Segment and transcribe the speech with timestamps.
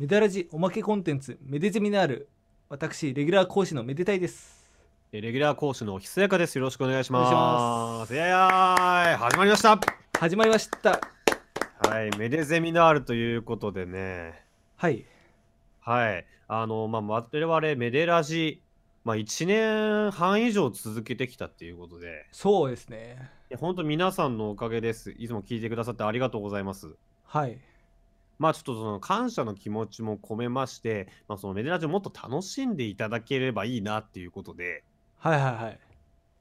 [0.00, 2.30] メダラジおまけコンテンツメデゼミナール
[2.70, 4.64] 私レギュラー講師のめでたいです
[5.12, 6.56] えレギュラー講師のひそやかです。
[6.56, 7.20] よろしくお願いしま。
[7.20, 9.78] ますいやいや始まりました。
[10.18, 10.98] 始まりました
[11.86, 14.42] はい、メデゼミナールということでね、
[14.76, 15.04] はい
[15.80, 18.62] はい、あの、まあ、我々メデラジ、
[19.04, 25.10] まあ、1年半以上続けてきたっていうことで、そうですね本当皆さんのおかげです。
[25.18, 26.88] いつも聞いてくださってありがとうございます。
[27.26, 27.58] はい
[28.40, 34.82] まあちょっとその感謝の気持ちも込めまして、まあ、そのメデラジをもっと楽しんでいただければいいなっていうことで、
[35.18, 35.78] はいはいはい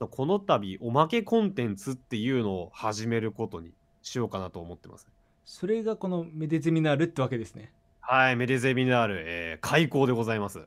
[0.00, 3.72] この度おまけコンテンツっていうのを始めることに
[4.02, 5.08] しようかなと思ってます。
[5.44, 10.60] それがこのメデゼミナールってわけですねはい、メデゼミナール、えー開校でございます。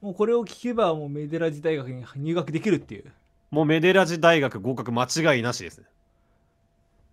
[0.00, 3.04] もうこれを聞けばもうメデラジ大学に入学できるっていう
[3.52, 5.86] もうメデラジ大学合格間違いなしですね。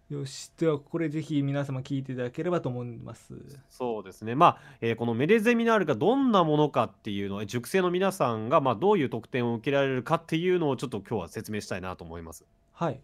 [0.09, 3.33] よしではこれぜひ皆様聞いていただければと思います
[3.71, 4.35] そうですね。
[4.35, 12.45] まあ、えーこのメデゼミナールがどんなものかっていうのは、塾生の皆さんが、まあ、どういう特典を受けられるかっていうのをちょっと今日は説明したいなと思います。
[12.73, 12.99] はい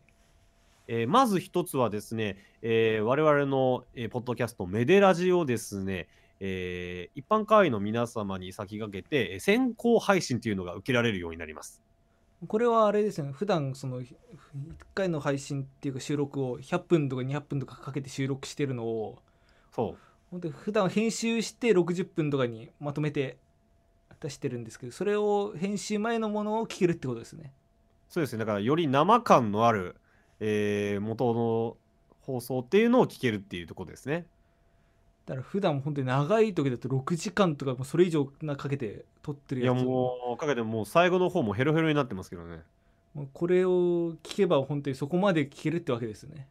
[0.87, 6.07] えーまず一つはですね、えー我々の、えーポッドキャストメデラジをですね、
[6.39, 11.81] えー一般会員の皆様に先駆けて、えー先行配信というのが受けられるようになります。
[12.47, 14.15] これはあれですよね普段その1
[14.95, 19.19] 回の配信っていうか収録を100分とか200分とかかけて収録してるのを
[19.71, 19.97] そう。
[20.31, 23.37] 本当に普段編集して60分とかにまとめて
[24.19, 27.51] 出してるんですけどそれを編集前のものを聞けるってことですね
[28.11, 28.39] そうですね。
[28.39, 29.95] だから、より生感のある、
[30.41, 31.77] えー元の
[32.19, 34.25] 放送っていうのを聞けるっていうところですね。
[35.31, 42.59] だから普段本当に長い時だと6時間とかそれ以上なかけて撮ってるいや、やつもう、かけてもう最後の方もヘロヘロになってますけどね。
[43.13, 46.47] もうこれを聞けば本当にそこまで聞けるってわけですね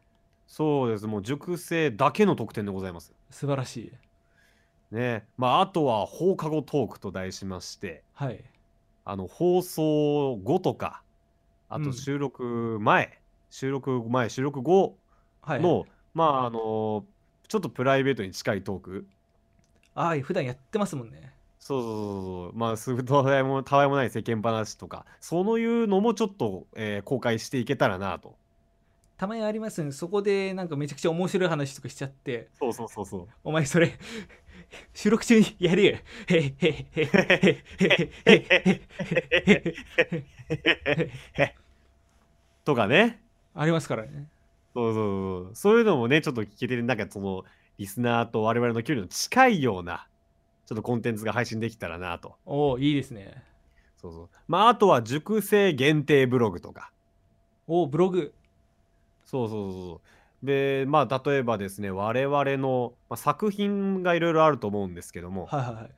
[0.47, 1.05] そうです。
[1.05, 3.13] もう塾生だけの特典でございます。
[3.29, 5.25] 素晴らしいね。
[5.37, 8.43] まあ、あとは放課後トークと題しまして、はい
[9.05, 11.03] あの放送後とか、
[11.69, 13.19] あうんと収録前、
[13.51, 14.97] 収録前、収録後
[15.41, 17.05] はいの、まあ、あの
[17.51, 19.05] ちょっとプライベートに近いトーク、
[19.93, 28.37] ああ普段やってますもんねそうそうそうそう、まあ、すぐたわいもたわいもない世間話とか、そういうのもちょっと、えー公開していけたらなと。
[29.17, 33.27] たまにありますよねそこでなんかめちゃくちゃ面白い話とかしちゃってそうそうそうそう。
[33.43, 33.99] お前それ
[34.93, 35.97] 収録中にやるよ
[36.27, 37.01] へへへへ
[38.25, 38.41] へ
[40.47, 41.55] へへ
[42.63, 43.21] とかね。
[43.53, 44.29] ありますからね
[44.73, 45.55] そうそうそう。
[45.55, 47.43] そういうのもね、ちょっと聞けて、なんかその、
[47.77, 50.07] リスナーと我々の距離の近いような、
[50.65, 52.35] ちょっとコンテンツが配信できたらなと。
[52.45, 53.43] おおいいですね
[53.97, 54.29] そうそう。
[54.47, 56.91] まあ、あとは塾生限定ブログとか。
[57.67, 58.33] おおブログ
[59.25, 60.01] そうそうそうそ
[60.43, 60.45] う。
[60.45, 65.91] で、まあ、例えばですね、我々の、まあ、作品がいろいろあると思うんですけども、はいはいはい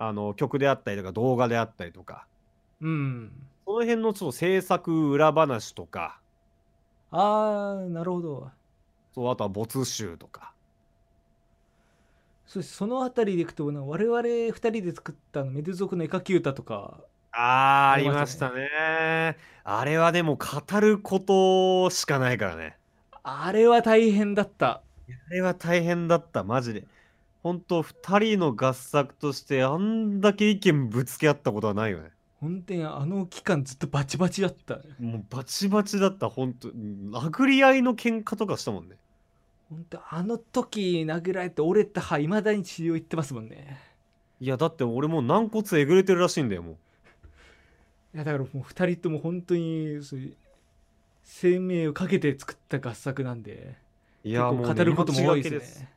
[0.00, 2.24] あの曲であったりとか動画であったりとか、
[2.80, 3.32] うん
[3.66, 6.20] その辺のちょっと制作裏話とか、
[7.10, 8.50] ああなるほど
[9.12, 10.54] そうあとは没収とか。
[12.46, 19.36] そそのあたりでいくとな我々二人で作ったあのメデ族の絵描き歌とかあーありありましたたね。
[19.64, 22.78] あれはでも語ることしかないからね。
[23.22, 24.82] あれは大変だった
[25.30, 26.86] あれは大変だった、マジで。
[27.42, 32.12] 本当二人の合作としてあんだけ意見ぶつけ合ったことはないよね。
[32.40, 34.78] 本当にあの期間ずっとバチバチだった。
[35.00, 36.68] もうバチバチだった、本当。
[36.68, 38.96] うん殴り合いの喧嘩とかしたもんね。
[39.68, 43.78] 本当あの時殴られて折れた歯いまだに治療行ってますもんね。
[44.40, 46.76] いや、だって俺もう軟骨えぐれてるらしいんだよ、もう。
[48.14, 49.98] いやだからもう二人とも本当に
[51.24, 53.76] 生命をかけて作った合作なんで。
[54.24, 55.92] いや、もう、結構語ることも多いですね。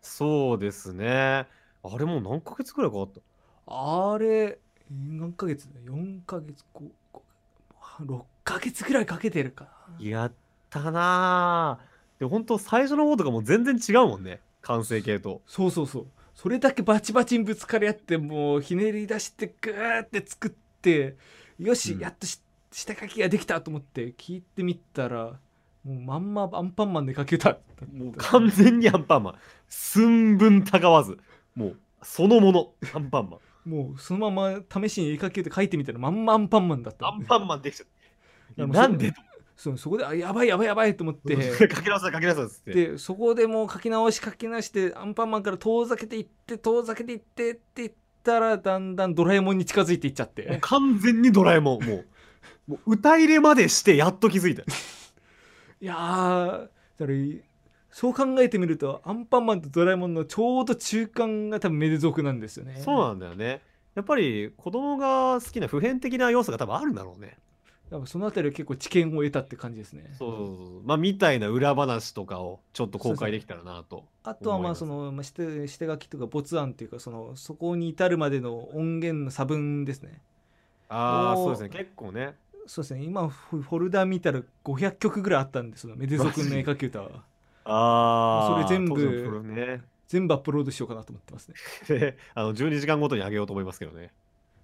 [0.00, 1.46] そうですね。
[1.84, 3.20] あれもう何ヶ月くらいかかった？
[3.66, 4.58] あれ
[5.18, 6.82] 何ヶ月だ4ヶ月5
[8.06, 10.32] 6ヶ月ぐらいかけてるかなやっ
[10.70, 12.20] たなぁ。
[12.20, 14.40] で、本当最初の方とかも全然違うもんね。
[14.62, 15.42] 完成形と。
[15.46, 20.50] そうそうそうそれだけバチバチにぶつかり合ってもうひねり出してグーって作っ
[20.80, 21.16] て
[21.58, 22.40] よし、うんやっとし
[22.70, 25.38] 下書きができたと思って聞いてみたら
[25.84, 27.58] もうまんまアンパンマンで書けた
[27.92, 29.34] もう完全にアンパンマン。
[29.68, 31.18] 寸分たがわず。
[31.54, 32.72] もう、そのもの。
[32.94, 33.40] アンパンマン。
[33.64, 37.86] もうそのまま試しに絵描きで書いてみたらまんまアンパンマンだったアンパンマンできちゃっ
[38.56, 38.66] た。
[38.66, 39.12] なんで？
[39.56, 42.72] そうそこであやばいやばいやばいと思って 書き直そう書き直そうっつって。
[42.72, 47.92] でそこでもう書き直し書き直してアンパンマンから遠ざけていって遠ざけていってって言っ
[48.24, 51.84] たらだんだんドラえもんに近づいていっちゃって完全にドラえもん。
[51.84, 52.06] もう、
[52.66, 54.62] もう歌入れまでしてやっと気づいた。
[55.80, 56.48] いやー
[56.98, 57.06] だから
[57.92, 63.60] そう考えてみるとアンパンマンとドラえもんのちょうど中間が多分メデ族なんですよねそうなんだよね。
[63.94, 67.36] やっぱり子供が好きな普遍的な要素が多分あるんだろうね。
[67.90, 70.82] やっぱそのあたりは結構知見を得たって感じですねそうそうそう。
[70.86, 74.06] まあ、みたいな裏話とかをちょっと公開できたらなと。
[74.24, 80.22] あとはまあそのまあしてして書きとか没案っていうかそのそこに至るまでの音源の差分ですね
[80.88, 81.68] ああ、そうですね。
[81.68, 82.34] 結構ね。
[82.66, 87.24] そうですね今フフォルダ見たら500曲ぐらいあったんですよメデゾ君の絵描き歌は
[87.64, 88.64] ああ。
[88.66, 89.82] それ全部ね。
[90.12, 91.54] 全部アップロードしようかなと思ってますね
[91.88, 94.12] で あの12時間ごとに上げようと思いますけどね。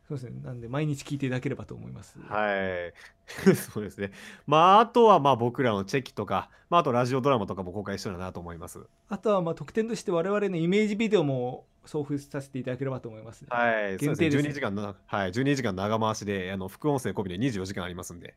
[0.07, 2.95] そうですねなんで毎日聞いていただければと思いますはい。
[3.55, 4.11] そうですね。
[4.47, 8.81] まあ、あとはまあ僕らのチェキとか、まあ、あとラジオドラマとかも公開してるなと思います。
[9.09, 13.97] あとはまあ特典として我々のイメージビデオも送付させていただければと思います、はい。
[13.97, 15.31] 限定ですね12時間の、はい。
[15.31, 18.35] 12時間長回しで、あの、副音声込みで24時間ありますんで。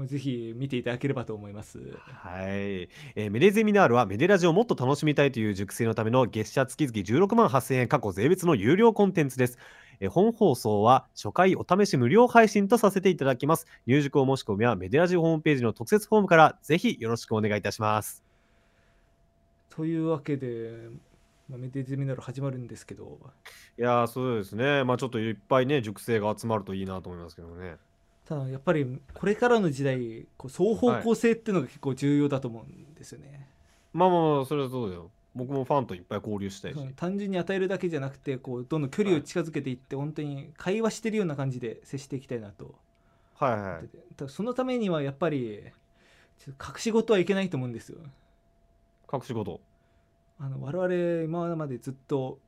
[0.00, 9.58] もうぜひ見ていただければと思いますはい、えーメデゼミナールはメデラジをもっと楽しみたいという熟成のための月謝月々16万8000円過去税別の有料コンテンツです。
[10.00, 13.66] えー本放送は初回お試し無料配信とさせていただきます。
[13.84, 18.24] 入塾お申し込みはメデラジホームページの特設フォームからぜひよろしくお願いいたします。
[19.68, 20.88] というわけで、
[21.46, 23.18] まあ、メディゼミナル始まるんですけど
[23.78, 24.82] いやーそうですね。
[24.84, 27.76] まあちょっといっぱいね、熟成が集まるといいなと思いますけどね。
[28.30, 33.48] ただやっぱりこれからの時代こう双方向性っていうのが結構重要だと思うんですよね、
[33.92, 35.10] まあまあまあ、それはそうだよ。
[35.34, 36.78] 僕もファンといっぱい交流したいし。
[36.94, 42.76] 単純に与えるだけじゃなくてこうどんどん距離を近づけていって、本当に会話してるような感じで接していきたいなと
[43.34, 45.64] はいはいそのためにはやっぱり
[46.38, 47.98] ちょっと隠し事はいけないと思うんですよ
[49.12, 49.60] 隠し事。
[50.38, 52.38] あの我々今までずっと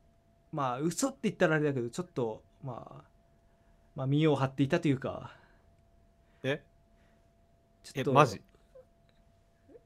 [0.53, 3.05] まあ嘘って言ったらあれだけどちょっとまあ
[3.97, 5.33] まあ身を張っていたというか
[6.43, 6.63] え？
[7.83, 8.41] ちょっとえマジ？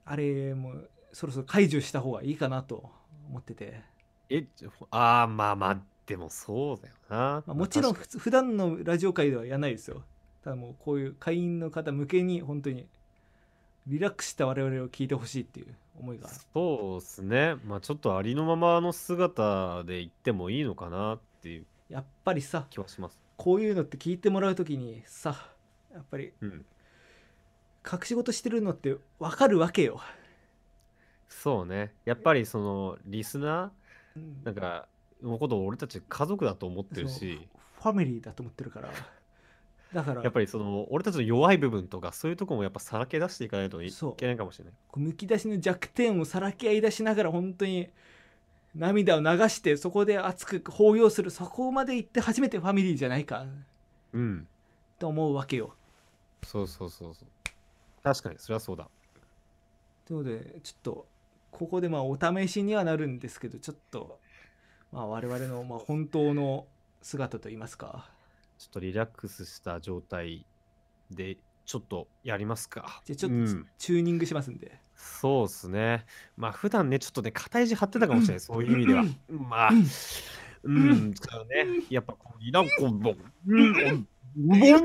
[0.04, 2.90] あれもうそろそろ解除した方がいいかなと
[3.28, 3.80] 思ってて、
[4.28, 7.42] え、ちょああ、まあまあ、でもそうだよな。
[7.46, 10.02] まあ、もちろんふつ普段のラジオ界ではやらないですよ
[10.44, 12.86] ただもうこういう会員の方向けに本当に
[13.86, 17.56] リラックスした我々を聞いてほしいっていう思いがそうですね。
[17.64, 23.18] まあちょっとありのままの姿で言ってもいいのかなっていうやっぱりさ気はします。
[23.36, 25.50] こういうのって聞いてもらう時にさ
[25.96, 26.64] やっぱりうん。
[27.90, 30.00] 隠し事してるのって分かるわけよ、
[31.28, 31.92] そうね。
[32.04, 33.70] やっぱりそのリスナ
[34.16, 34.88] うんーなんか
[35.22, 37.46] のことを俺たち家族だと思ってるし、
[37.80, 38.88] ファミリーだと思ってるから
[39.92, 44.74] だからやっぱりその俺たちの弱い部分とかそういうとこもやっぱさらけ出していかないといけないかもしれない。
[44.90, 47.88] こうむき出しの弱点をさらけ合い出しながら本当に
[48.74, 53.46] 涙を流してそこで熱く抱擁するそこまで行って初めてファミリーじゃないか
[54.12, 54.48] うん。
[54.98, 55.74] と思うわけよ
[56.46, 57.28] そうそうそうそう。
[58.04, 58.88] 確かにそれはそうだ。
[60.06, 61.06] ということでちょっと
[61.50, 64.20] ここでまあお試しにはなるんですけどちょっと
[64.92, 66.66] まあ我々のまあ本当の
[67.02, 68.08] 姿といいますか
[68.58, 70.46] ちょっとリラックスした状態
[71.10, 73.02] でちょっとやりますか。
[73.04, 76.06] じゃあちょっとうんチューニングしますんで、そうっすね。
[76.36, 79.04] まあ普段ね、ちょっとね、肩意地張ってたかもしれない、そういう意味では。
[79.28, 79.70] まあ、
[80.62, 81.84] うん、そうね。
[81.90, 83.32] やっぱこう、イランコンボン。
[83.48, 84.15] うんあ、あ、あ、あ、あ。
[84.38, 84.38] い
[84.68, 84.78] や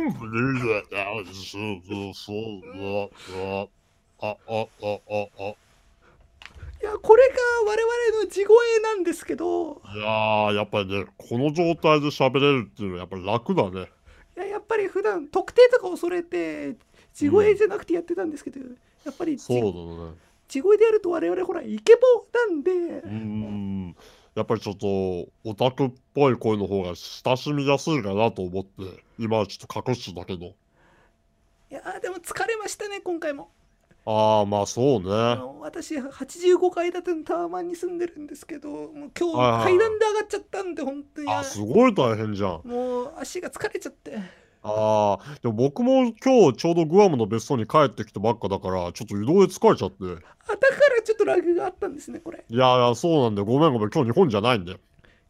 [7.01, 7.35] これが
[7.67, 13.89] 我々の地声なんですけどいやー、やっぱりね、この状態で喋れるっていうのはやっぱり楽だね。
[14.37, 16.77] いややっぱり普段特定とか恐れて
[17.13, 19.67] 地声じゃなくてやってたんですけど、やっぱり地そうだ
[20.11, 20.13] ね。
[20.47, 22.01] 地声でやると我々ほらイケボ
[22.33, 23.95] なんで、うーん。
[24.35, 24.87] やっぱりちょっと
[25.43, 30.45] オタクっぽい声の方が親しみやすいかなと思って、今はちょっと隠してたけど。
[30.45, 33.49] いやーでも疲れましたね今回も
[34.05, 35.09] ああ、まあそうね。
[35.61, 42.61] 私85階建てのタワマンに住んでるんですけどもう今日階段で上がっちゃったんで本当にあ、すごい大変じゃん。
[42.65, 44.17] もう足が疲れちゃって
[44.63, 49.95] ああ、でも僕も今日ちょうどグアムの別荘に帰ってきたばっかだから、ちょっと移動で疲れちゃって。
[50.03, 53.45] あだからちょっとラグがあったんですねこれいやいや、そうなんだよ。
[53.45, 53.89] ごめんごめん。
[53.89, 54.79] 今日日本じゃないんだよ。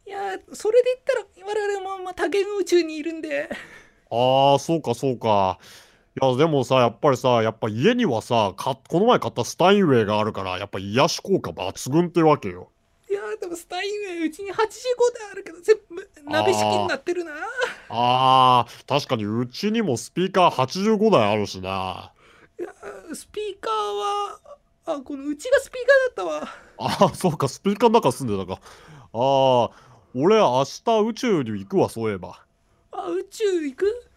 [0.06, 3.50] いやーそれで言ったら我々もまあ多元宇宙にいるんで
[4.10, 5.60] ああ、そうかそうか。
[6.22, 12.70] いや、でもさ、やっぱりさ、やっぱ家にはさ、かこの前買ったスタインウェイがあるから、やっぱ癒し効果抜群ってわけよ。
[13.10, 14.62] いやーでもスタインウェイうちに85台
[15.32, 17.32] あるけど全部鍋式になってるな
[17.94, 22.14] ああ、確かにうちにもスピーカー85台あるしな。
[22.60, 24.40] いやースピーカーは
[24.86, 28.62] あこのうちがスピーカーだったわああ、そうか、スピーカーの中住んでたか。
[28.62, 29.70] ああ、
[30.16, 32.46] 俺明日宇宙に行くわ、そういえば。
[32.92, 34.08] あ宇宙行く？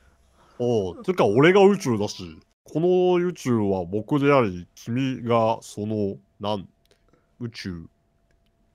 [0.58, 6.68] おう、てか俺が宇宙だし、この宇宙は僕であり、君がその、なん、
[7.40, 7.86] 宇宙。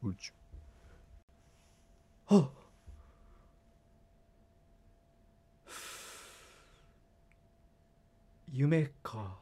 [0.03, 0.31] 宇宙。
[2.27, 2.49] はっ
[8.51, 9.37] 夢か。